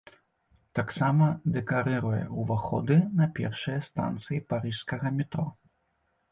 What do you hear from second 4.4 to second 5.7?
парыжскага метро.